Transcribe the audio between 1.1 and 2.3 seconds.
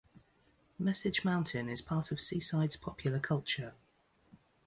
Mountain is part of